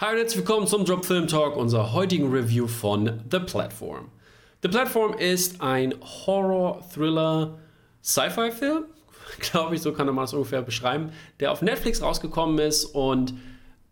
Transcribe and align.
Hi 0.00 0.12
und 0.12 0.18
herzlich 0.18 0.38
willkommen 0.38 0.68
zum 0.68 0.84
Drop 0.84 1.04
Film 1.04 1.26
Talk, 1.26 1.56
unserer 1.56 1.92
heutigen 1.92 2.30
Review 2.30 2.68
von 2.68 3.20
The 3.32 3.40
Platform. 3.40 4.12
The 4.62 4.68
Platform 4.68 5.18
ist 5.18 5.60
ein 5.60 5.92
Horror-Thriller-Sci-Fi-Film, 6.00 8.84
glaube 9.40 9.74
ich, 9.74 9.82
so 9.82 9.92
kann 9.92 10.06
man 10.14 10.24
es 10.24 10.32
ungefähr 10.32 10.62
beschreiben, 10.62 11.10
der 11.40 11.50
auf 11.50 11.62
Netflix 11.62 12.00
rausgekommen 12.00 12.60
ist 12.60 12.84
und 12.84 13.34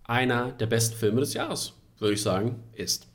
einer 0.05 0.53
der 0.53 0.67
besten 0.67 0.97
Filme 0.97 1.19
des 1.19 1.35
Jahres, 1.35 1.73
würde 1.99 2.15
ich 2.15 2.23
sagen, 2.23 2.63
ist. 2.75 3.09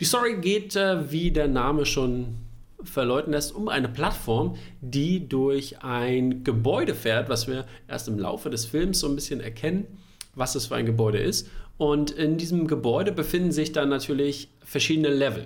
Die 0.00 0.06
Story 0.06 0.38
geht, 0.40 0.74
äh, 0.74 1.12
wie 1.12 1.30
der 1.30 1.48
Name 1.48 1.84
schon 1.84 2.38
verleuten 2.82 3.32
lässt, 3.32 3.54
um 3.54 3.68
eine 3.68 3.90
Plattform, 3.90 4.56
die 4.80 5.28
durch 5.28 5.82
ein 5.82 6.44
Gebäude 6.44 6.94
fährt, 6.94 7.28
was 7.28 7.46
wir 7.46 7.66
erst 7.88 8.08
im 8.08 8.18
Laufe 8.18 8.48
des 8.48 8.64
Films 8.64 9.00
so 9.00 9.06
ein 9.06 9.16
bisschen 9.16 9.42
erkennen, 9.42 9.86
was 10.34 10.54
das 10.54 10.68
für 10.68 10.76
ein 10.76 10.86
Gebäude 10.86 11.18
ist. 11.18 11.50
Und 11.78 12.10
in 12.10 12.36
diesem 12.36 12.66
Gebäude 12.66 13.12
befinden 13.12 13.52
sich 13.52 13.72
dann 13.72 13.88
natürlich 13.88 14.50
verschiedene 14.62 15.08
Level. 15.08 15.44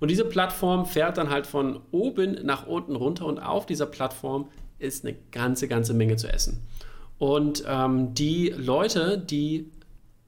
Und 0.00 0.10
diese 0.10 0.24
Plattform 0.24 0.86
fährt 0.86 1.18
dann 1.18 1.30
halt 1.30 1.46
von 1.46 1.80
oben 1.90 2.38
nach 2.44 2.66
unten 2.66 2.96
runter 2.96 3.26
und 3.26 3.38
auf 3.38 3.66
dieser 3.66 3.86
Plattform 3.86 4.48
ist 4.78 5.04
eine 5.04 5.16
ganze, 5.32 5.68
ganze 5.68 5.94
Menge 5.94 6.16
zu 6.16 6.28
essen. 6.28 6.62
Und 7.18 7.64
ähm, 7.66 8.14
die 8.14 8.50
Leute, 8.56 9.18
die 9.18 9.70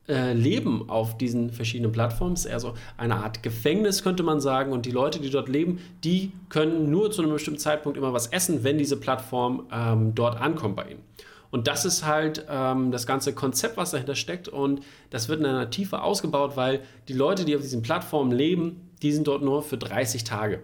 äh, 0.09 0.33
leben 0.33 0.89
auf 0.89 1.19
diesen 1.19 1.51
verschiedenen 1.51 1.93
Plattformen. 1.93 2.33
Ist 2.33 2.47
eher 2.47 2.61
so 2.61 2.73
eine 2.97 3.17
Art 3.17 3.43
Gefängnis, 3.43 4.03
könnte 4.03 4.23
man 4.23 4.41
sagen. 4.41 4.73
Und 4.73 4.87
die 4.87 4.91
Leute, 4.91 5.21
die 5.21 5.29
dort 5.29 5.51
leben, 5.51 5.81
die 6.03 6.33
können 6.49 6.91
nur 6.91 7.11
zu 7.11 7.21
einem 7.21 7.33
bestimmten 7.33 7.61
Zeitpunkt 7.61 7.99
immer 7.99 8.15
was 8.15 8.29
essen, 8.29 8.65
wenn 8.65 8.79
diese 8.79 8.97
Plattform 8.97 9.67
ähm, 9.71 10.15
dort 10.15 10.41
ankommt 10.41 10.77
bei 10.77 10.93
ihnen. 10.93 11.03
Und 11.51 11.67
das 11.67 11.85
ist 11.85 12.05
halt 12.05 12.45
ähm, 12.49 12.91
das 12.91 13.07
ganze 13.07 13.35
Konzept, 13.35 13.77
was 13.77 13.91
dahinter 13.91 14.15
steckt. 14.15 14.49
Und 14.49 14.81
das 15.11 15.29
wird 15.29 15.41
in 15.41 15.47
einer 15.47 15.71
Tiefe 15.71 16.03
ausgebaut, 16.03 16.57
weil 16.57 16.81
die 17.09 17.15
Leute, 17.15 17.45
die 17.45 17.57
auf 17.57 17.63
diesen 17.63 17.83
Plattformen 17.83 18.33
leben, 18.33 18.91
die 19.03 19.13
sind 19.13 19.27
dort 19.27 19.43
nur 19.43 19.63
für 19.63 19.79
30 19.79 20.25
Tage. 20.25 20.63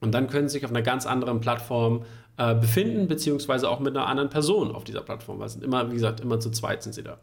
Und 0.00 0.12
dann 0.12 0.28
können 0.28 0.48
sie 0.48 0.54
sich 0.54 0.64
auf 0.64 0.70
einer 0.70 0.82
ganz 0.82 1.06
anderen 1.06 1.40
Plattform 1.40 2.04
äh, 2.36 2.54
befinden, 2.54 3.08
beziehungsweise 3.08 3.68
auch 3.68 3.80
mit 3.80 3.96
einer 3.96 4.06
anderen 4.06 4.30
Person 4.30 4.72
auf 4.72 4.84
dieser 4.84 5.00
Plattform. 5.00 5.40
Weil 5.40 5.48
sind 5.48 5.64
immer, 5.64 5.90
wie 5.90 5.94
gesagt, 5.94 6.20
immer 6.20 6.38
zu 6.38 6.50
zweit 6.50 6.82
sind 6.82 6.94
sie 6.94 7.02
da. 7.02 7.18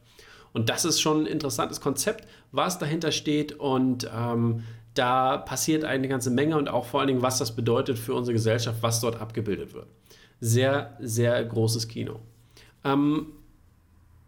Und 0.52 0.70
das 0.70 0.86
ist 0.86 1.02
schon 1.02 1.23
ein 1.23 1.26
interessantes 1.26 1.82
Konzept, 1.82 2.28
was 2.52 2.80
dahinter 2.80 3.12
steht 3.12 3.54
und 3.54 4.10
ähm, 4.16 4.64
da 4.94 5.38
passiert 5.38 5.84
eine 5.84 6.08
ganze 6.08 6.32
Menge 6.32 6.58
und 6.58 6.70
auch 6.70 6.86
vor 6.86 7.02
allen 7.02 7.08
Dingen, 7.08 7.22
was 7.22 7.38
das 7.38 7.56
bedeutet 7.56 8.00
für 8.00 8.14
unsere 8.14 8.34
Gesellschaft, 8.34 8.78
was 8.82 9.02
dort 9.02 9.20
abgebildet 9.20 9.73
wird. 9.73 9.88
Sehr, 10.39 10.95
sehr 11.02 11.44
großes 11.44 11.89
Kino. 11.89 12.22
Ähm, 12.86 13.28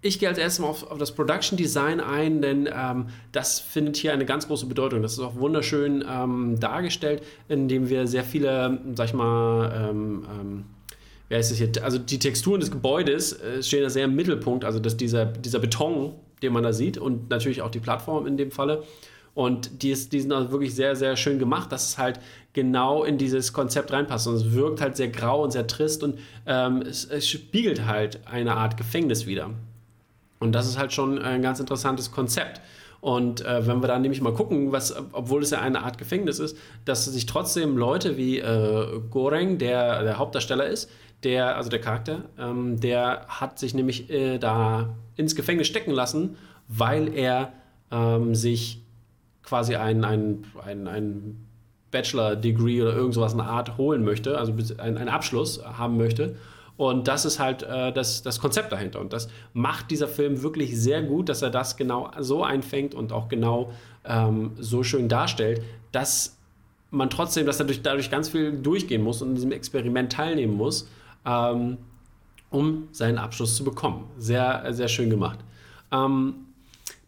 ich 0.02 0.20
gehe 0.20 0.30
als 0.30 0.38
erstes 0.38 0.60
mal 0.60 0.68
auf, 0.68 0.90
auf, 0.92 0.98
das 0.98 1.14
Production 1.14 1.58
Design 1.58 2.00
ein, 2.00 2.42
denn 2.42 2.70
ähm, 2.72 3.08
das 3.32 3.60
findet 3.60 3.98
hier 3.98 4.14
eine 4.14 4.26
ganz 4.26 4.48
große 4.48 4.66
Bedeutung. 4.66 5.02
Das 5.02 5.14
ist 5.14 5.20
auch 5.20 5.36
wunderschön 5.36 6.04
ähm, 6.08 6.60
dargestellt, 6.60 7.24
indem 7.48 7.90
wir 7.90 8.08
sehr 8.08 8.24
viele, 8.24 8.80
sag 8.96 9.08
ich 9.08 9.14
mal, 9.14 9.90
ähm, 9.90 10.26
ähm 10.30 10.66
wie 11.30 11.36
heißt 11.36 11.52
es 11.52 11.58
hier, 11.58 11.70
also 11.84 11.98
die 11.98 12.20
Texturen 12.20 12.62
des 12.62 12.72
Gebäudes 12.72 13.34
äh, 13.42 13.62
stehen 13.62 13.84
da 13.84 13.90
sehr 13.90 14.06
im 14.06 14.16
Mittelpunkt, 14.16 14.64
also 14.64 14.80
dass 14.80 14.96
dieser, 14.96 15.26
dieser 15.26 15.60
Beton, 15.60 16.14
den 16.42 16.54
man 16.54 16.64
da 16.64 16.72
sieht 16.72 16.98
und 16.98 17.30
natürlich 17.30 17.62
auch 17.62 17.70
die 17.70 17.80
Plattform 17.80 18.28
in 18.28 18.38
dem 18.38 18.50
Falle. 18.52 18.84
Und 19.38 19.84
die, 19.84 19.92
ist, 19.92 20.14
die 20.14 20.20
sind 20.20 20.32
also 20.34 20.50
wirklich 20.50 20.74
sehr, 20.74 20.96
sehr 20.96 21.16
schön 21.16 21.38
gemacht, 21.38 21.72
dass 21.72 21.90
es 21.90 22.00
halt 22.00 22.20
genau 22.54 23.04
in 23.04 23.20
dieses 23.20 23.54
Konzept 23.54 23.92
reinpasst. 23.94 24.26
Und 24.26 24.34
es 24.34 24.52
wirkt 24.54 24.82
halt 24.82 24.98
sehr 24.98 25.10
grau 25.10 25.44
und 25.44 25.52
sehr 25.52 25.68
trist 25.68 26.02
und 26.02 26.18
ähm, 26.48 26.82
es, 26.82 27.06
es, 27.06 27.30
spiegelt 27.30 27.86
halt 27.86 28.22
eine 28.26 28.56
Art 28.56 28.78
Gefängnis 28.78 29.28
wieder. 29.28 29.52
Und 30.40 30.54
das 30.54 30.68
ist 30.68 30.80
halt 30.80 30.92
schon 30.92 31.20
ein 31.20 31.44
ganz 31.44 31.60
interessantes 31.60 32.12
Konzept. 32.12 32.62
Und 33.00 33.46
äh, 33.46 33.68
wenn 33.68 33.80
wir 33.80 33.88
dann 33.88 34.02
nämlich 34.02 34.22
mal 34.22 34.34
gucken, 34.34 34.72
was, 34.72 34.96
obwohl 35.12 35.44
es 35.44 35.52
ja 35.52 35.62
eine 35.62 35.84
Art 35.84 36.00
Gefängnis 36.00 36.40
ist, 36.40 36.58
dass 36.86 37.06
sich 37.06 37.28
trotzdem 37.28 37.78
Leute 37.78 38.18
wie 38.18 38.40
äh, 38.40 39.00
Goreng, 39.12 39.60
der 39.60 40.02
der 40.02 40.18
Hauptdarsteller 40.18 40.66
ist, 40.66 40.90
der, 41.22 41.58
also 41.58 41.70
der 41.70 41.80
Charakter, 41.80 42.24
ähm, 42.40 42.80
der 42.80 43.28
hat 43.28 43.60
sich 43.60 43.76
nämlich 43.76 44.10
äh, 44.10 44.40
da 44.40 44.96
ins 45.16 45.36
Gefängnis 45.36 45.68
stecken 45.68 45.92
lassen, 45.92 46.38
weil 46.68 47.14
er 47.14 47.54
ähm, 47.92 48.34
sich 48.34 48.82
quasi 49.48 49.76
ein, 49.76 50.04
ein, 50.04 50.46
ein, 50.66 50.88
ein 50.88 51.48
Bachelor-Degree 51.92 52.82
oder 52.82 52.94
irgend 52.94 53.14
sowas 53.14 53.32
in 53.32 53.38
der 53.38 53.48
Art 53.48 53.78
holen 53.78 54.04
möchte, 54.04 54.38
also 54.38 54.54
einen 54.78 55.10
Abschluss 55.10 55.64
haben 55.64 55.98
möchte. 55.98 56.36
Und 56.76 57.08
das 57.08 57.26
ist 57.26 57.40
halt 57.40 57.64
äh, 57.64 57.92
das, 57.92 58.22
das 58.22 58.40
Konzept 58.40 58.72
dahinter. 58.72 59.00
Und 59.00 59.14
das 59.14 59.30
macht 59.54 59.90
dieser 59.90 60.08
Film 60.08 60.44
wirklich 60.44 60.80
sehr 60.80 61.02
gut, 61.02 61.30
dass 61.30 61.42
er 61.42 61.50
das 61.50 61.76
genau 61.78 62.12
so 62.20 62.44
einfängt 62.44 62.94
und 62.94 63.12
auch 63.12 63.30
genau 63.30 63.72
ähm, 64.06 64.52
so 64.60 64.84
schön 64.84 65.08
darstellt, 65.08 65.62
dass 65.92 66.38
man 66.92 67.10
trotzdem, 67.10 67.46
dass 67.46 67.60
er 67.60 67.66
durch, 67.66 67.82
dadurch 67.82 68.12
ganz 68.12 68.30
viel 68.30 68.52
durchgehen 68.52 69.02
muss 69.02 69.22
und 69.22 69.30
in 69.30 69.36
diesem 69.36 69.52
Experiment 69.52 70.12
teilnehmen 70.12 70.56
muss 70.56 70.88
ähm, 71.28 71.78
um 72.50 72.88
seinen 72.92 73.18
Abschluss 73.18 73.56
zu 73.56 73.64
bekommen. 73.64 74.10
Sehr, 74.18 74.64
sehr 74.74 74.88
schön 74.88 75.10
gemacht. 75.10 75.40
Ähm, 75.92 76.36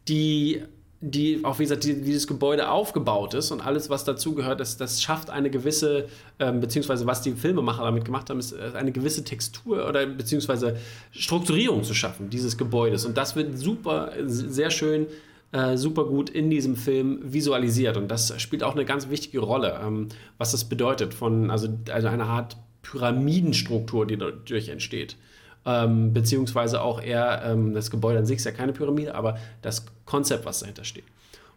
die 0.08 0.64
die 1.02 1.44
auch 1.46 1.60
wie 1.60 1.64
gesagt, 1.64 1.86
die, 1.86 2.06
wie 2.06 2.14
das 2.14 2.28
Gebäude 2.28 2.70
aufgebaut 2.70 3.34
ist 3.34 3.52
und 3.52 3.66
alles, 3.66 3.90
was 3.90 4.04
dazugehört, 4.04 4.60
das, 4.60 4.76
das 4.76 5.02
schafft 5.02 5.30
eine 5.30 5.50
gewisse, 5.50 6.08
ähm, 6.40 6.60
beziehungsweise 6.60 7.06
was 7.06 7.22
die 7.22 7.32
Filmemacher 7.32 7.84
damit 7.84 8.04
gemacht 8.04 8.30
haben, 8.30 8.40
ist 8.40 8.52
äh, 8.52 8.72
eine 8.76 8.92
gewisse 8.92 9.24
Textur 9.24 9.88
oder 9.88 10.06
beziehungsweise 10.06 10.78
Strukturierung 11.12 11.84
zu 11.84 11.94
schaffen, 11.94 12.30
dieses 12.30 12.58
Gebäudes. 12.58 13.06
Und 13.06 13.18
das 13.18 13.36
wird 13.38 13.58
super, 13.58 14.12
sehr 14.26 14.72
schön, 14.72 15.08
äh, 15.54 15.78
super 15.78 16.04
gut 16.04 16.30
in 16.30 16.50
diesem 16.50 16.76
Film 16.76 17.20
visualisiert. 17.24 17.96
Und 17.96 18.10
das 18.10 18.40
spielt 18.42 18.64
auch 18.64 18.76
eine 18.76 18.84
ganz 18.84 19.10
wichtige 19.10 19.40
Rolle, 19.40 19.80
ähm, 19.82 20.10
was 20.38 20.52
das 20.52 20.66
bedeutet, 20.66 21.14
von, 21.14 21.50
also, 21.50 21.70
also 21.92 22.10
eine 22.10 22.26
Art 22.26 22.58
Pyramidenstruktur, 22.82 24.06
die 24.06 24.18
dadurch 24.18 24.68
entsteht. 24.68 25.16
Ähm, 25.66 26.14
beziehungsweise 26.14 26.82
auch 26.82 27.02
eher, 27.02 27.44
ähm, 27.46 27.74
das 27.74 27.92
Gebäude 27.92 28.20
an 28.20 28.26
sich 28.26 28.38
ist 28.38 28.46
ja 28.46 28.52
keine 28.52 28.72
Pyramide, 28.72 29.14
aber 29.14 29.38
das 29.62 29.86
Konzept, 30.06 30.46
was 30.46 30.62
dahinter 30.62 30.84
steht. 30.84 31.04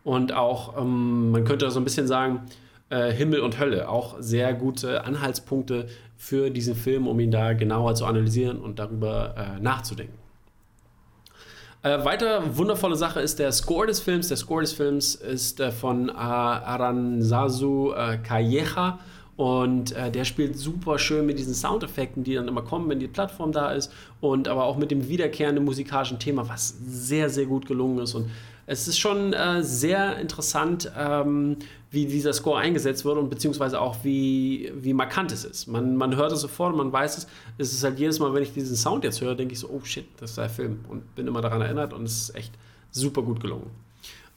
Und 0.05 0.33
auch, 0.33 0.77
ähm, 0.77 1.31
man 1.31 1.45
könnte 1.45 1.71
so 1.71 1.81
ein 1.81 1.85
bisschen 1.85 2.07
sagen, 2.09 2.43
äh, 2.91 3.13
Himmel 3.13 3.41
und 3.41 3.59
Hölle, 3.59 3.89
auch 3.89 4.17
sehr 4.19 4.53
gute 4.55 5.05
Anhaltspunkte 5.05 5.87
für 6.17 6.51
diesen 6.51 6.75
Film, 6.75 7.07
um 7.07 7.19
ihn 7.21 7.31
da 7.31 7.53
genauer 7.53 7.95
zu 7.95 8.05
analysieren 8.05 8.59
und 8.59 8.79
darüber 8.79 9.35
äh, 9.37 9.61
nachzudenken. 9.61 10.19
Äh, 11.83 12.05
weiter 12.05 12.57
wundervolle 12.57 12.95
Sache 12.95 13.21
ist 13.21 13.39
der 13.41 13.51
Score 13.51 13.87
des 13.87 13.99
Films. 13.99 14.29
Der 14.29 14.37
Score 14.37 14.61
des 14.61 14.73
Films 14.73 15.17
ist 15.17 15.59
äh, 15.59 15.73
von 15.73 16.11
Aranzazu 16.11 17.93
äh, 17.97 18.19
Calleja 18.19 19.01
und 19.43 19.91
äh, 19.97 20.09
der 20.09 20.25
spielt 20.25 20.57
super 20.57 21.01
schön 21.01 21.27
mit 21.27 21.37
diesen 21.37 21.53
Soundeffekten, 21.53 22.23
die 22.23 22.35
dann 22.35 22.47
immer 22.47 22.63
kommen, 22.63 22.89
wenn 22.89 23.01
die 23.01 23.09
Plattform 23.09 23.51
da 23.51 23.73
ist. 23.73 23.93
Und 24.21 24.47
aber 24.47 24.67
auch 24.67 24.77
mit 24.77 24.93
dem 24.93 25.09
wiederkehrenden 25.09 25.65
musikalischen 25.65 26.21
Thema, 26.21 26.49
was 26.49 26.77
sehr, 26.87 27.29
sehr 27.29 27.47
gut 27.47 27.67
gelungen 27.67 27.99
ist. 27.99 28.15
Und 28.15 28.31
es 28.67 28.87
ist 28.87 29.01
schon 29.01 29.33
äh, 29.33 29.65
sehr 29.65 30.17
interessant, 30.19 30.93
ähm, 30.97 31.57
wie 31.91 32.07
dieser 32.07 32.33
Score 32.33 32.61
eingesetzt 32.61 33.05
wird 33.05 33.19
und 33.19 33.31
beziehungsweise 33.31 33.81
auch 33.81 33.97
wie, 34.05 34.71
wie 34.77 34.93
markant 34.93 35.33
es 35.33 35.45
ist. 35.45 35.67
Man, 35.67 35.97
man 35.97 36.15
hört 36.15 36.31
es 36.31 36.41
sofort, 36.41 36.77
man 36.77 36.93
weiß 36.93 37.19
es. 37.19 37.27
Es 37.59 37.73
ist 37.73 37.83
halt 37.83 37.99
jedes 37.99 38.21
Mal, 38.21 38.33
wenn 38.35 38.45
ich 38.45 38.53
diesen 38.53 38.77
Sound 38.77 39.03
jetzt 39.03 39.21
höre, 39.21 39.35
denke 39.35 39.55
ich 39.55 39.59
so, 39.59 39.69
oh 39.71 39.81
shit, 39.83 40.07
das 40.21 40.31
ist 40.31 40.39
der 40.39 40.51
Film. 40.51 40.85
Und 40.89 41.17
bin 41.17 41.27
immer 41.27 41.41
daran 41.41 41.63
erinnert 41.63 41.93
und 41.93 42.05
es 42.05 42.29
ist 42.29 42.37
echt 42.37 42.53
super 42.93 43.23
gut 43.23 43.41
gelungen. 43.41 43.73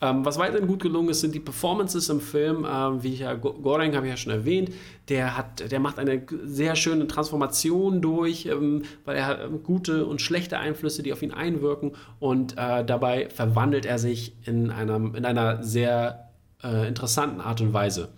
Ähm, 0.02 0.26
was 0.26 0.38
weiterhin 0.38 0.68
gut 0.68 0.82
gelungen 0.82 1.10
ist, 1.10 1.22
sind 1.22 1.34
die 1.34 1.40
Performances 1.40 2.10
im 2.10 2.20
Film. 2.20 2.66
Ähm, 2.70 3.02
wie 3.02 3.14
ich 3.14 3.20
ja, 3.20 3.34
Goreng 3.34 3.96
habe 3.96 4.06
ich 4.06 4.12
ja 4.12 4.18
schon 4.18 4.34
erwähnt, 4.34 4.72
der, 5.08 5.38
hat, 5.38 5.72
der 5.72 5.80
macht 5.80 6.00
eine 6.00 6.22
sehr 6.44 6.76
schöne 6.76 7.08
Transformation 7.08 8.02
durch, 8.02 8.46
ähm, 8.48 8.84
weil 9.06 9.16
er 9.16 9.26
hat 9.26 9.40
ähm, 9.42 9.64
gute 9.64 10.06
und 10.06 10.22
schlechte 10.22 10.60
Einflüsse, 10.60 11.02
die 11.02 11.14
auf 11.14 11.22
ihn 11.22 11.32
einwirken 11.32 11.94
und 12.20 12.58
äh, 12.58 12.84
dabei 12.84 13.30
verwandelt 13.30 13.86
er 13.86 13.98
sich 13.98 14.36
in, 14.46 14.70
einem, 14.70 15.16
in 15.16 15.26
einer 15.26 15.64
sehr 15.64 16.30
äh, 16.64 16.88
interessanten 16.88 17.40
Art 17.40 17.62
und 17.62 17.72
Weise. 17.72 18.10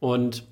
Und 0.00 0.44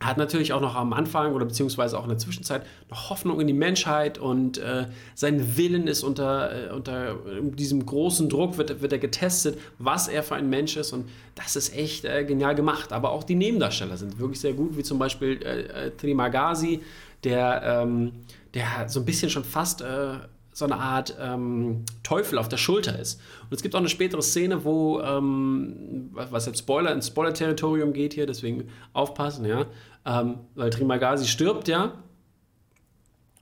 hat 0.00 0.18
natürlich 0.18 0.52
auch 0.52 0.60
noch 0.60 0.74
am 0.74 0.92
Anfang 0.92 1.32
oder 1.32 1.44
beziehungsweise 1.44 1.98
auch 1.98 2.02
in 2.02 2.10
der 2.10 2.18
Zwischenzeit 2.18 2.66
noch 2.90 3.10
Hoffnung 3.10 3.40
in 3.40 3.46
die 3.46 3.54
Menschheit 3.54 4.18
und 4.18 4.58
äh, 4.58 4.86
sein 5.14 5.56
Willen 5.56 5.86
ist 5.86 6.02
unter, 6.02 6.68
äh, 6.68 6.72
unter 6.72 7.16
diesem 7.40 7.86
großen 7.86 8.28
Druck, 8.28 8.58
wird, 8.58 8.82
wird 8.82 8.92
er 8.92 8.98
getestet, 8.98 9.58
was 9.78 10.08
er 10.08 10.22
für 10.22 10.34
ein 10.34 10.50
Mensch 10.50 10.76
ist 10.76 10.92
und 10.92 11.08
das 11.34 11.56
ist 11.56 11.74
echt 11.74 12.04
äh, 12.04 12.24
genial 12.24 12.54
gemacht. 12.54 12.92
Aber 12.92 13.12
auch 13.12 13.24
die 13.24 13.34
Nebendarsteller 13.34 13.96
sind 13.96 14.18
wirklich 14.18 14.40
sehr 14.40 14.52
gut, 14.52 14.76
wie 14.76 14.82
zum 14.82 14.98
Beispiel 14.98 15.40
äh, 15.42 15.86
äh 15.86 15.90
Trimagasi, 15.90 16.80
der, 17.22 17.62
ähm, 17.64 18.12
der 18.52 18.88
so 18.88 19.00
ein 19.00 19.06
bisschen 19.06 19.30
schon 19.30 19.44
fast 19.44 19.80
äh, 19.80 20.18
so 20.54 20.64
eine 20.64 20.76
Art 20.76 21.16
ähm, 21.20 21.84
Teufel 22.04 22.38
auf 22.38 22.48
der 22.48 22.56
Schulter 22.56 22.96
ist. 22.98 23.20
Und 23.42 23.52
es 23.52 23.62
gibt 23.62 23.74
auch 23.74 23.80
eine 23.80 23.88
spätere 23.88 24.22
Szene, 24.22 24.64
wo, 24.64 25.00
ähm, 25.00 26.10
was 26.12 26.46
jetzt 26.46 26.60
Spoiler 26.60 26.92
ins 26.92 27.08
Spoiler-Territorium 27.08 27.92
geht 27.92 28.14
hier, 28.14 28.24
deswegen 28.24 28.68
aufpassen, 28.92 29.44
ja, 29.44 29.66
ähm, 30.06 30.38
weil 30.54 30.70
Trimagasi 30.70 31.26
stirbt 31.26 31.66
ja. 31.66 31.92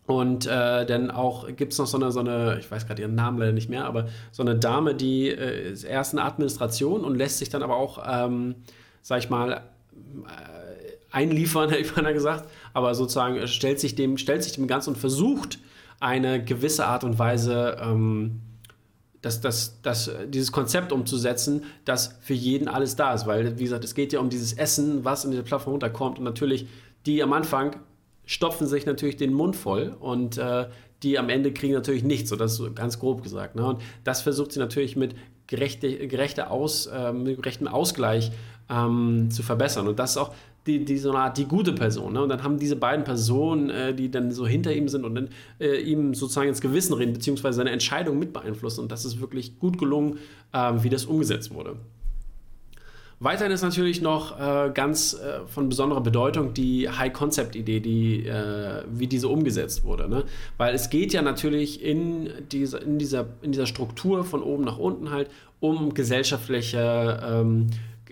Und 0.06 0.46
äh, 0.46 0.86
dann 0.86 1.10
auch 1.10 1.46
gibt 1.54 1.72
es 1.72 1.78
noch 1.78 1.86
so 1.86 1.98
eine, 1.98 2.10
so 2.10 2.20
eine, 2.20 2.58
ich 2.58 2.70
weiß 2.70 2.86
gerade 2.86 3.02
ihren 3.02 3.14
Namen 3.14 3.38
leider 3.38 3.52
nicht 3.52 3.68
mehr, 3.68 3.84
aber 3.84 4.08
so 4.32 4.42
eine 4.42 4.56
Dame, 4.56 4.94
die 4.94 5.28
äh, 5.28 5.70
ist 5.70 5.84
erst 5.84 6.14
eine 6.14 6.24
Administration 6.24 7.04
und 7.04 7.14
lässt 7.14 7.38
sich 7.38 7.50
dann 7.50 7.62
aber 7.62 7.76
auch, 7.76 8.02
ähm, 8.08 8.56
sag 9.02 9.18
ich 9.18 9.30
mal, 9.30 9.52
äh, 9.52 9.60
einliefern, 11.10 11.68
hätte 11.70 11.82
ich 11.82 11.94
mal 11.94 12.12
gesagt, 12.14 12.48
aber 12.72 12.94
sozusagen 12.94 13.46
stellt 13.46 13.80
sich 13.80 13.94
dem, 13.94 14.16
stellt 14.16 14.42
sich 14.42 14.54
dem 14.54 14.66
Ganzen 14.66 14.94
und 14.94 14.96
versucht 14.96 15.58
eine 16.02 16.42
gewisse 16.44 16.86
Art 16.86 17.04
und 17.04 17.18
Weise, 17.18 17.76
ähm, 17.80 18.40
das, 19.20 19.40
das, 19.40 19.80
das, 19.82 20.10
dieses 20.28 20.50
Konzept 20.50 20.90
umzusetzen, 20.90 21.62
dass 21.84 22.18
für 22.20 22.34
jeden 22.34 22.66
alles 22.66 22.96
da 22.96 23.14
ist. 23.14 23.26
Weil, 23.26 23.58
wie 23.58 23.64
gesagt, 23.64 23.84
es 23.84 23.94
geht 23.94 24.12
ja 24.12 24.18
um 24.18 24.28
dieses 24.28 24.52
Essen, 24.52 25.04
was 25.04 25.24
in 25.24 25.30
diese 25.30 25.44
Plattform 25.44 25.72
runterkommt 25.72 26.18
und 26.18 26.24
natürlich 26.24 26.66
die 27.06 27.22
am 27.22 27.32
Anfang 27.32 27.76
stopfen 28.24 28.66
sich 28.66 28.86
natürlich 28.86 29.16
den 29.16 29.32
Mund 29.32 29.56
voll 29.56 29.96
und 29.98 30.38
äh, 30.38 30.66
die 31.02 31.18
am 31.18 31.28
Ende 31.28 31.52
kriegen 31.52 31.74
natürlich 31.74 32.04
nichts, 32.04 32.30
so 32.30 32.36
das 32.36 32.60
ist 32.60 32.76
ganz 32.76 32.98
grob 33.00 33.22
gesagt. 33.22 33.56
Ne? 33.56 33.66
Und 33.66 33.82
das 34.04 34.22
versucht 34.22 34.52
sie 34.52 34.60
natürlich 34.60 34.96
mit 34.96 35.16
gerechte, 35.46 36.06
gerechte 36.08 36.50
Aus, 36.50 36.86
äh, 36.86 37.12
mit 37.12 37.36
gerechtem 37.36 37.68
Ausgleich 37.68 38.32
ähm, 38.70 39.30
zu 39.30 39.42
verbessern. 39.42 39.88
Und 39.88 39.98
das 39.98 40.12
ist 40.12 40.16
auch 40.16 40.34
die, 40.66 40.84
die 40.84 40.96
so 40.96 41.10
eine 41.10 41.18
Art 41.18 41.38
die 41.38 41.46
gute 41.46 41.72
Person. 41.72 42.12
Ne? 42.12 42.22
Und 42.22 42.28
dann 42.28 42.42
haben 42.42 42.58
diese 42.58 42.76
beiden 42.76 43.04
Personen, 43.04 43.70
äh, 43.70 43.94
die 43.94 44.10
dann 44.10 44.30
so 44.30 44.46
hinter 44.46 44.72
ihm 44.72 44.88
sind 44.88 45.04
und 45.04 45.14
dann 45.14 45.28
äh, 45.60 45.80
ihm 45.80 46.14
sozusagen 46.14 46.48
ins 46.48 46.60
Gewissen 46.60 46.94
reden, 46.94 47.12
beziehungsweise 47.12 47.56
seine 47.56 47.70
Entscheidung 47.70 48.18
mit 48.18 48.32
beeinflussen. 48.32 48.82
Und 48.82 48.92
das 48.92 49.04
ist 49.04 49.20
wirklich 49.20 49.58
gut 49.58 49.78
gelungen, 49.78 50.18
äh, 50.52 50.72
wie 50.78 50.88
das 50.88 51.04
umgesetzt 51.04 51.52
wurde. 51.52 51.76
Weiterhin 53.22 53.52
ist 53.52 53.62
natürlich 53.62 54.02
noch 54.02 54.36
äh, 54.40 54.72
ganz 54.74 55.14
äh, 55.14 55.46
von 55.46 55.68
besonderer 55.68 56.00
Bedeutung 56.00 56.54
die 56.54 56.88
High-Concept-Idee, 56.88 57.78
die, 57.78 58.26
äh, 58.26 58.82
wie 58.90 59.06
diese 59.06 59.28
umgesetzt 59.28 59.84
wurde. 59.84 60.08
Ne? 60.08 60.24
Weil 60.56 60.74
es 60.74 60.90
geht 60.90 61.12
ja 61.12 61.22
natürlich 61.22 61.84
in 61.84 62.30
dieser, 62.50 62.82
in, 62.82 62.98
dieser, 62.98 63.26
in 63.42 63.52
dieser 63.52 63.66
Struktur 63.66 64.24
von 64.24 64.42
oben 64.42 64.64
nach 64.64 64.76
unten 64.76 65.12
halt 65.12 65.30
um 65.60 65.94
gesellschaftliche, 65.94 67.20
ähm, 67.24 67.68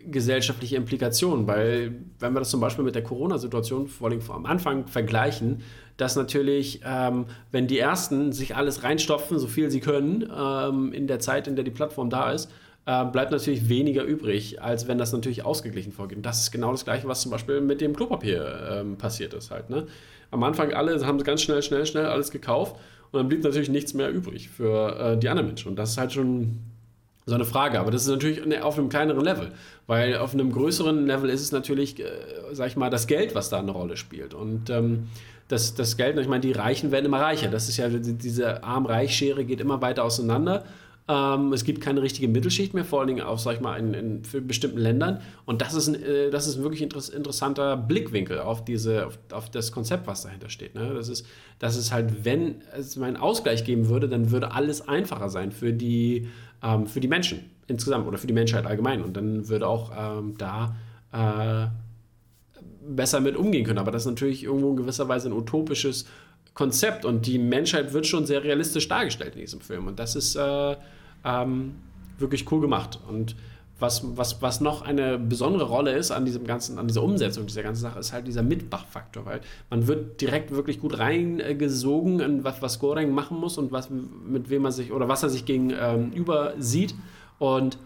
gesellschaftliche 0.07 0.77
Implikationen. 0.77 1.49
Weil, 1.49 1.97
wenn 2.21 2.33
wir 2.33 2.39
das 2.39 2.51
zum 2.51 2.61
Beispiel 2.61 2.85
mit 2.85 2.95
der 2.95 3.03
Corona-Situation 3.03 3.89
vor 3.89 4.11
allem 4.11 4.21
am 4.29 4.47
Anfang 4.47 4.87
vergleichen, 4.87 5.63
dass 5.97 6.15
natürlich, 6.15 6.83
ähm, 6.87 7.25
wenn 7.51 7.67
die 7.67 7.81
Ersten 7.81 8.31
sich 8.31 8.55
alles 8.55 8.85
reinstopfen, 8.85 9.41
so 9.41 9.49
viel 9.49 9.73
sie 9.73 9.81
können, 9.81 10.31
ähm, 10.33 10.93
in 10.93 11.09
der 11.09 11.19
Zeit, 11.19 11.49
in 11.49 11.57
der 11.57 11.65
die 11.65 11.73
Plattform 11.73 12.11
da 12.11 12.31
ist, 12.31 12.49
äh, 12.91 13.05
bleibt 13.05 13.31
natürlich 13.31 13.69
weniger 13.69 14.03
übrig, 14.03 14.61
als 14.61 14.89
wenn 14.89 14.99
das 14.99 15.13
natürlich 15.13 15.45
ausgeglichen 15.45 15.93
vorgeht. 15.93 16.17
Und 16.17 16.27
das 16.27 16.41
ist 16.41 16.51
genau 16.51 16.73
das 16.73 16.85
Gleiche, 16.85 17.07
was 17.07 17.21
zum 17.21 17.31
Beispiel 17.31 17.61
mit 17.61 17.81
dem 17.81 17.95
Klopapier 17.95 18.81
ähm, 18.81 18.97
passiert 18.97 19.33
ist 19.35 19.51
halt. 19.51 19.71
Ne? 19.71 19.87
Am 20.31 20.43
Anfang 20.43 20.73
alle 20.73 21.07
haben 21.07 21.23
ganz 21.23 21.43
schnell, 21.43 21.63
schnell, 21.63 21.87
schnell 21.87 22.07
alles 22.07 22.31
gekauft 22.31 22.77
und 23.13 23.19
dann 23.19 23.29
blieb 23.29 23.45
natürlich 23.45 23.69
nichts 23.69 23.95
mehr 23.95 24.11
übrig 24.11 24.49
für 24.49 24.99
äh, 24.99 25.19
die 25.19 25.29
anderen 25.29 25.47
Menschen. 25.47 25.69
Und 25.69 25.77
das 25.77 25.91
ist 25.91 25.99
halt 25.99 26.13
schon 26.13 26.59
so 27.27 27.35
eine 27.35 27.45
Frage. 27.45 27.79
Aber 27.79 27.93
das 27.93 28.03
ist 28.03 28.09
natürlich 28.09 28.61
auf 28.61 28.77
einem 28.77 28.89
kleineren 28.89 29.25
Level, 29.25 29.53
weil 29.87 30.17
auf 30.17 30.35
einem 30.35 30.51
größeren 30.51 31.07
Level 31.07 31.31
ist 31.31 31.43
es 31.43 31.53
natürlich, 31.53 32.01
äh, 32.01 32.07
sag 32.53 32.69
ich 32.69 32.77
mal, 32.77 32.91
das 32.91 33.07
Geld, 33.07 33.37
was 33.37 33.51
da 33.51 33.59
eine 33.61 33.71
Rolle 33.71 33.97
spielt. 33.97 34.35
Und 34.35 34.69
ähm, 34.69 35.09
das, 35.47 35.75
das 35.75 35.97
Geld, 35.97 36.19
ich 36.19 36.29
meine, 36.29 36.41
die 36.41 36.53
Reichen 36.53 36.91
werden 36.91 37.07
immer 37.07 37.21
reicher. 37.21 37.49
Das 37.49 37.69
ist 37.69 37.77
ja, 37.77 37.89
diese 37.89 38.65
Arm-Reich-Schere 38.65 39.45
geht 39.45 39.61
immer 39.61 39.81
weiter 39.81 40.03
auseinander. 40.05 40.65
Ähm, 41.11 41.53
es 41.53 41.65
gibt 41.65 41.81
keine 41.81 42.03
richtige 42.03 42.29
Mittelschicht 42.29 42.73
mehr, 42.73 42.85
vor 42.85 43.01
allen 43.01 43.09
Dingen 43.09 43.23
auch, 43.23 43.39
sag 43.41 43.55
ich 43.55 43.61
mal, 43.61 43.77
in, 43.77 43.95
in 43.95 44.23
bestimmten 44.47 44.79
Ländern. 44.79 45.21
Und 45.45 45.61
das 45.61 45.75
ist 45.75 45.89
ein, 45.89 46.01
äh, 46.01 46.31
das 46.31 46.47
ist 46.47 46.63
wirklich 46.63 46.83
interess 46.83 47.09
interessanter 47.09 47.77
Blickwinkel 47.77 48.39
auf, 48.39 48.65
diese, 48.65 49.07
auf, 49.07 49.19
auf, 49.33 49.51
das 49.51 49.73
Konzept, 49.73 50.07
was 50.07 50.23
dahinter 50.23 50.51
steht. 50.51 50.77
Ne? 50.77 50.95
Das, 50.95 51.09
ist, 51.09 51.27
das 51.59 51.77
ist 51.77 51.91
halt, 51.91 52.25
wenn 52.25 52.63
es 52.77 52.97
einen 52.97 53.17
Ausgleich 53.17 53.65
geben 53.65 53.89
würde, 53.89 54.09
dann 54.09 54.31
würde 54.31 54.53
alles 54.53 54.87
einfacher 54.87 55.31
sein 55.31 55.51
für 55.51 55.73
die, 55.73 56.29
ähm, 56.63 56.87
für 56.87 57.01
die 57.01 57.09
Menschen 57.09 57.51
insgesamt 57.67 58.07
oder 58.07 58.19
für 58.19 58.29
die 58.29 58.35
Menschheit 58.35 58.65
allgemein. 58.65 59.03
Und 59.03 59.17
dann 59.17 59.49
würde 59.49 59.67
auch 59.67 59.91
ähm, 59.99 60.37
da 60.39 60.77
äh, 61.13 61.67
besser 62.87 63.19
mit 63.19 63.35
umgehen 63.35 63.65
können. 63.65 63.79
Aber 63.79 63.91
das 63.91 64.03
ist 64.03 64.11
natürlich 64.11 64.45
irgendwo 64.45 64.71
in 64.71 64.77
gewisser 64.77 65.09
Weise 65.09 65.29
ein 65.29 65.33
utopisches 65.33 66.07
Konzept 66.55 67.05
und 67.05 67.27
die 67.27 67.39
Menschheit 67.39 67.93
wird 67.93 68.07
schon 68.07 68.27
sehr 68.27 68.45
realistisch 68.45 68.87
dargestellt 68.87 69.35
in 69.35 69.41
diesem 69.41 69.61
Film. 69.61 69.89
Und 69.89 69.99
das 69.99 70.15
ist 70.15 70.37
äh, 70.37 70.77
ähm, 71.25 71.77
wirklich 72.19 72.51
cool 72.51 72.61
gemacht. 72.61 72.99
Und 73.09 73.37
was, 73.81 74.03
was, 74.17 74.43
was 74.43 74.61
noch 74.61 74.83
eine 74.83 75.19
besondere 75.19 75.65
Rolle 75.65 75.93
ist 75.93 76.11
an 76.11 76.25
diesem 76.25 76.47
ganzen, 76.47 76.79
an 76.79 76.87
dieser 76.87 77.03
Umsetzung 77.03 77.47
dieser 77.47 77.63
ganzen 77.63 77.81
Sache, 77.81 77.99
ist 77.99 78.13
halt 78.13 78.27
dieser 78.27 78.43
Mitmachfaktor, 78.43 79.25
weil 79.25 79.41
man 79.71 79.87
wird 79.87 80.21
direkt 80.21 80.51
wirklich 80.51 80.81
gut 80.81 80.99
reingesogen 80.99 82.21
in 82.21 82.45
was, 82.45 82.61
was 82.61 82.79
Goreng 82.79 83.13
machen 83.13 83.39
muss 83.39 83.57
und 83.57 83.73
was, 83.73 83.89
mit 83.91 84.51
wem 84.51 84.63
man 84.63 84.73
sich 84.73 84.93
oder 84.93 85.09
was 85.09 85.23
er 85.23 85.31
sich 85.31 85.47
gegenüber 85.47 86.55
ähm, 86.55 86.63
sieht. 86.63 86.95
Und 87.39 87.79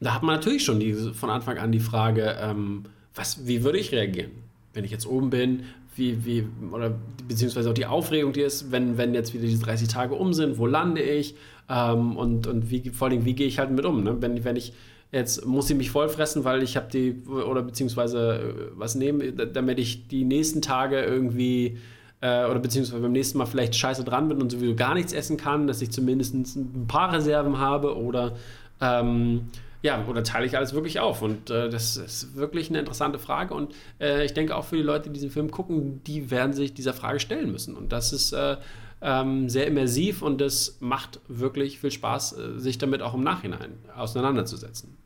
da 0.00 0.14
hat 0.14 0.22
man 0.22 0.36
natürlich 0.36 0.64
schon 0.64 0.80
die, 0.80 0.92
von 0.92 1.30
Anfang 1.30 1.58
an 1.58 1.72
die 1.72 1.80
Frage, 1.80 2.36
ähm, 2.40 2.84
was, 3.14 3.46
wie 3.46 3.62
würde 3.62 3.78
ich 3.78 3.92
reagieren? 3.92 4.32
Wenn 4.74 4.84
ich 4.84 4.90
jetzt 4.90 5.06
oben 5.06 5.30
bin, 5.30 5.64
wie, 5.96 6.24
wie, 6.24 6.46
oder 6.70 6.94
beziehungsweise 7.26 7.70
auch 7.70 7.74
die 7.74 7.86
Aufregung, 7.86 8.32
die 8.32 8.42
ist, 8.42 8.70
wenn, 8.70 8.98
wenn 8.98 9.14
jetzt 9.14 9.34
wieder 9.34 9.46
diese 9.46 9.64
30 9.64 9.88
Tage 9.88 10.14
um 10.14 10.32
sind, 10.32 10.58
wo 10.58 10.66
lande 10.66 11.02
ich 11.02 11.34
ähm, 11.68 12.16
und, 12.16 12.46
und 12.46 12.70
wie, 12.70 12.90
vor 12.90 13.08
allem, 13.08 13.24
wie 13.24 13.34
gehe 13.34 13.46
ich 13.46 13.58
halt 13.58 13.70
mit 13.70 13.84
um, 13.84 14.02
ne? 14.04 14.16
wenn, 14.20 14.44
wenn 14.44 14.56
ich 14.56 14.72
jetzt 15.12 15.46
muss 15.46 15.70
ich 15.70 15.76
mich 15.76 15.90
vollfressen, 15.90 16.44
weil 16.44 16.62
ich 16.62 16.76
habe 16.76 16.88
die, 16.92 17.22
oder 17.26 17.62
beziehungsweise 17.62 18.38
äh, 18.38 18.78
was 18.78 18.94
nehmen, 18.94 19.40
damit 19.52 19.78
ich 19.78 20.08
die 20.08 20.24
nächsten 20.24 20.62
Tage 20.62 21.02
irgendwie 21.02 21.78
äh, 22.20 22.46
oder 22.46 22.58
beziehungsweise 22.58 23.00
beim 23.00 23.12
nächsten 23.12 23.38
Mal 23.38 23.46
vielleicht 23.46 23.74
scheiße 23.74 24.04
dran 24.04 24.28
bin 24.28 24.40
und 24.40 24.50
sowieso 24.50 24.74
gar 24.74 24.94
nichts 24.94 25.12
essen 25.12 25.36
kann, 25.36 25.66
dass 25.66 25.82
ich 25.82 25.90
zumindest 25.90 26.34
ein 26.34 26.86
paar 26.88 27.12
Reserven 27.12 27.58
habe 27.58 27.96
oder 27.96 28.36
ähm, 28.80 29.48
ja, 29.82 30.04
oder 30.06 30.22
teile 30.22 30.46
ich 30.46 30.56
alles 30.56 30.74
wirklich 30.74 31.00
auf? 31.00 31.22
Und 31.22 31.50
äh, 31.50 31.68
das 31.68 31.96
ist 31.96 32.36
wirklich 32.36 32.68
eine 32.68 32.78
interessante 32.78 33.18
Frage. 33.18 33.54
Und 33.54 33.74
äh, 34.00 34.24
ich 34.24 34.34
denke 34.34 34.56
auch 34.56 34.64
für 34.64 34.76
die 34.76 34.82
Leute, 34.82 35.08
die 35.08 35.14
diesen 35.14 35.30
Film 35.30 35.50
gucken, 35.50 36.02
die 36.04 36.30
werden 36.30 36.52
sich 36.52 36.74
dieser 36.74 36.92
Frage 36.92 37.20
stellen 37.20 37.52
müssen. 37.52 37.76
Und 37.76 37.92
das 37.92 38.12
ist 38.12 38.32
äh, 38.32 38.56
ähm, 39.02 39.48
sehr 39.48 39.66
immersiv 39.66 40.22
und 40.22 40.40
das 40.40 40.78
macht 40.80 41.20
wirklich 41.28 41.78
viel 41.80 41.90
Spaß, 41.90 42.38
äh, 42.38 42.58
sich 42.58 42.78
damit 42.78 43.02
auch 43.02 43.14
im 43.14 43.22
Nachhinein 43.22 43.78
auseinanderzusetzen. 43.94 44.96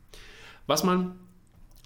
Was 0.67 0.83
man 0.83 1.15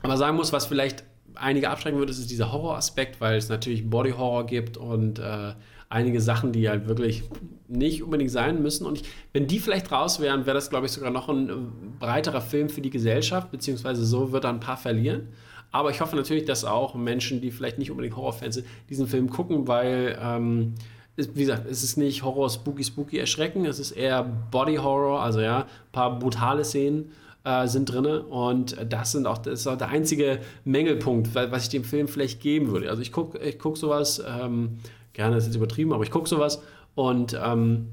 aber 0.01 0.17
sagen 0.17 0.37
muss, 0.37 0.53
was 0.53 0.67
vielleicht 0.67 1.03
einige 1.33 1.69
abschrecken 1.69 1.97
würde, 1.97 2.11
ist 2.11 2.29
dieser 2.29 2.51
Horroraspekt, 2.51 3.19
weil 3.19 3.37
es 3.37 3.49
natürlich 3.49 3.89
Body 3.89 4.11
Horror 4.11 4.45
gibt 4.45 4.77
und 4.77 5.19
äh, 5.19 5.53
einige 5.89 6.21
Sachen, 6.21 6.51
die 6.51 6.69
halt 6.69 6.87
wirklich 6.87 7.23
nicht 7.67 8.03
unbedingt 8.03 8.31
sein 8.31 8.61
müssen. 8.61 8.85
Und 8.85 9.01
ich, 9.01 9.07
wenn 9.33 9.47
die 9.47 9.59
vielleicht 9.59 9.91
raus 9.91 10.19
wären, 10.19 10.45
wäre 10.45 10.55
das, 10.55 10.69
glaube 10.69 10.85
ich, 10.85 10.91
sogar 10.91 11.11
noch 11.11 11.29
ein 11.29 11.49
äh, 11.49 11.53
breiterer 11.99 12.41
Film 12.41 12.69
für 12.69 12.81
die 12.81 12.89
Gesellschaft, 12.89 13.51
beziehungsweise 13.51 14.05
so 14.05 14.31
wird 14.31 14.43
er 14.43 14.51
ein 14.51 14.59
paar 14.59 14.77
verlieren. 14.77 15.29
Aber 15.71 15.89
ich 15.89 15.99
hoffe 15.99 16.15
natürlich, 16.15 16.45
dass 16.45 16.63
auch 16.63 16.95
Menschen, 16.95 17.41
die 17.41 17.51
vielleicht 17.51 17.79
nicht 17.79 17.91
unbedingt 17.91 18.15
Horrorfans 18.15 18.55
sind, 18.55 18.67
diesen 18.89 19.07
Film 19.07 19.29
gucken, 19.29 19.67
weil, 19.67 20.17
ähm, 20.21 20.75
wie 21.17 21.41
gesagt, 21.41 21.65
es 21.69 21.83
ist 21.83 21.97
nicht 21.97 22.23
Horror, 22.23 22.49
Spooky, 22.49 22.83
Spooky, 22.83 23.17
Erschrecken, 23.17 23.65
es 23.65 23.79
ist 23.79 23.91
eher 23.91 24.23
Body 24.23 24.75
Horror, 24.75 25.21
also 25.21 25.41
ja, 25.41 25.59
ein 25.59 25.91
paar 25.91 26.17
brutale 26.17 26.63
Szenen 26.63 27.11
äh, 27.45 27.67
sind 27.67 27.85
drin 27.85 28.05
und 28.05 28.75
das 28.89 29.13
sind 29.13 29.27
auch, 29.27 29.37
das 29.37 29.61
ist 29.61 29.67
auch 29.67 29.77
der 29.77 29.89
einzige 29.89 30.39
Mängelpunkt, 30.65 31.33
was 31.33 31.63
ich 31.63 31.69
dem 31.69 31.83
Film 31.83 32.07
vielleicht 32.07 32.41
geben 32.41 32.71
würde. 32.71 32.89
Also 32.89 33.01
ich 33.01 33.11
gucke 33.11 33.37
ich 33.39 33.59
guck 33.59 33.77
sowas, 33.77 34.21
ähm, 34.27 34.79
gerne 35.13 35.37
ist 35.37 35.45
jetzt 35.45 35.55
übertrieben, 35.55 35.93
aber 35.93 36.03
ich 36.03 36.11
gucke 36.11 36.27
sowas 36.27 36.61
und 36.95 37.39
ähm, 37.41 37.87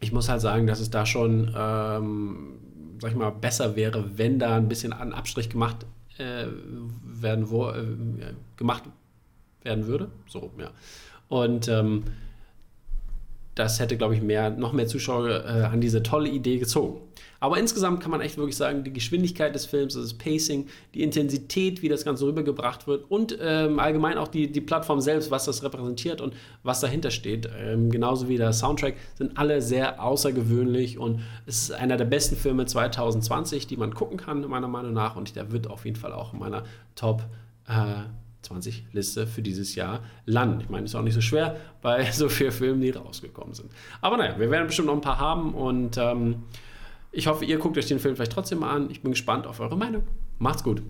ich 0.00 0.12
muss 0.12 0.28
halt 0.28 0.40
sagen, 0.40 0.66
dass 0.66 0.80
es 0.80 0.90
da 0.90 1.04
schon, 1.04 1.52
ähm, 1.56 2.58
sag 3.00 3.10
ich 3.10 3.16
mal, 3.16 3.30
besser 3.30 3.76
wäre, 3.76 4.16
wenn 4.16 4.38
da 4.38 4.56
ein 4.56 4.68
bisschen 4.68 4.92
ein 4.92 5.12
Abstrich 5.12 5.48
gemacht 5.48 5.86
äh, 6.18 6.46
werden 7.02 7.50
wo, 7.50 7.70
äh, 7.70 7.84
gemacht 8.56 8.84
werden 9.62 9.86
würde. 9.86 10.10
So, 10.26 10.50
ja. 10.58 10.70
Und 11.28 11.68
ähm, 11.68 12.04
das 13.56 13.80
hätte, 13.80 13.96
glaube 13.96 14.14
ich, 14.14 14.22
mehr, 14.22 14.50
noch 14.50 14.72
mehr 14.72 14.86
Zuschauer 14.86 15.28
äh, 15.28 15.62
an 15.64 15.80
diese 15.80 16.02
tolle 16.02 16.28
Idee 16.28 16.58
gezogen. 16.58 17.00
Aber 17.40 17.58
insgesamt 17.58 18.00
kann 18.00 18.10
man 18.10 18.20
echt 18.20 18.38
wirklich 18.38 18.56
sagen, 18.56 18.84
die 18.84 18.92
Geschwindigkeit 18.92 19.54
des 19.54 19.66
Films, 19.66 19.94
das 19.94 20.14
Pacing, 20.14 20.68
die 20.94 21.02
Intensität, 21.02 21.82
wie 21.82 21.88
das 21.88 22.04
Ganze 22.04 22.26
rübergebracht 22.26 22.86
wird 22.86 23.10
und 23.10 23.36
ähm, 23.40 23.78
allgemein 23.78 24.18
auch 24.18 24.28
die, 24.28 24.50
die 24.50 24.60
Plattform 24.60 25.00
selbst, 25.00 25.30
was 25.30 25.44
das 25.44 25.62
repräsentiert 25.62 26.20
und 26.20 26.34
was 26.62 26.80
dahinter 26.80 27.10
steht, 27.10 27.48
ähm, 27.58 27.90
genauso 27.90 28.28
wie 28.28 28.36
der 28.36 28.52
Soundtrack, 28.52 28.94
sind 29.16 29.38
alle 29.38 29.60
sehr 29.60 30.02
außergewöhnlich 30.02 30.98
und 30.98 31.20
es 31.46 31.64
ist 31.64 31.72
einer 31.72 31.96
der 31.96 32.06
besten 32.06 32.36
Filme 32.36 32.66
2020, 32.66 33.66
die 33.66 33.76
man 33.76 33.94
gucken 33.94 34.16
kann, 34.16 34.46
meiner 34.48 34.68
Meinung 34.68 34.92
nach. 34.92 35.16
Und 35.16 35.36
der 35.36 35.52
wird 35.52 35.68
auf 35.68 35.84
jeden 35.84 35.96
Fall 35.96 36.12
auch 36.12 36.32
in 36.32 36.38
meiner 36.38 36.64
Top 36.94 37.22
äh, 37.68 38.02
20 38.46 38.86
Liste 38.92 39.26
für 39.26 39.42
dieses 39.42 39.74
Jahr 39.74 40.00
landen. 40.24 40.60
Ich 40.60 40.68
meine, 40.68 40.84
ist 40.84 40.94
auch 40.94 41.02
nicht 41.02 41.14
so 41.14 41.20
schwer 41.20 41.56
bei 41.82 42.10
so 42.12 42.28
vielen 42.28 42.52
Filmen, 42.52 42.80
die 42.80 42.90
rausgekommen 42.90 43.54
sind. 43.54 43.70
Aber 44.00 44.16
naja, 44.16 44.38
wir 44.38 44.50
werden 44.50 44.66
bestimmt 44.66 44.86
noch 44.86 44.94
ein 44.94 45.00
paar 45.00 45.18
haben 45.18 45.54
und 45.54 45.98
ähm, 45.98 46.44
ich 47.12 47.26
hoffe, 47.26 47.44
ihr 47.44 47.58
guckt 47.58 47.78
euch 47.78 47.86
den 47.86 47.98
Film 47.98 48.14
vielleicht 48.14 48.32
trotzdem 48.32 48.60
mal 48.60 48.74
an. 48.74 48.90
Ich 48.90 49.02
bin 49.02 49.12
gespannt 49.12 49.46
auf 49.46 49.60
eure 49.60 49.76
Meinung. 49.76 50.02
Macht's 50.38 50.62
gut. 50.62 50.82